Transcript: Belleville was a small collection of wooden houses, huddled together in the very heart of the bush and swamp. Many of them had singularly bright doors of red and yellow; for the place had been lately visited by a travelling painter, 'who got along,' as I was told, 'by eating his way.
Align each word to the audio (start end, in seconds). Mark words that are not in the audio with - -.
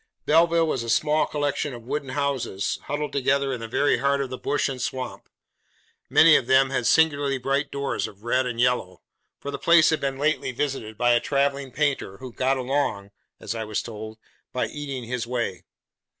Belleville 0.25 0.65
was 0.65 0.81
a 0.81 0.89
small 0.89 1.27
collection 1.27 1.75
of 1.75 1.83
wooden 1.83 2.09
houses, 2.09 2.79
huddled 2.85 3.13
together 3.13 3.53
in 3.53 3.59
the 3.59 3.67
very 3.67 3.99
heart 3.99 4.19
of 4.19 4.31
the 4.31 4.37
bush 4.39 4.67
and 4.67 4.81
swamp. 4.81 5.29
Many 6.09 6.35
of 6.35 6.47
them 6.47 6.71
had 6.71 6.87
singularly 6.87 7.37
bright 7.37 7.69
doors 7.69 8.07
of 8.07 8.23
red 8.23 8.47
and 8.47 8.59
yellow; 8.59 9.03
for 9.37 9.51
the 9.51 9.59
place 9.59 9.91
had 9.91 10.01
been 10.01 10.17
lately 10.17 10.51
visited 10.51 10.97
by 10.97 11.11
a 11.13 11.19
travelling 11.19 11.71
painter, 11.71 12.17
'who 12.17 12.33
got 12.33 12.57
along,' 12.57 13.11
as 13.39 13.53
I 13.53 13.63
was 13.63 13.83
told, 13.83 14.17
'by 14.51 14.69
eating 14.69 15.03
his 15.03 15.27
way. 15.27 15.65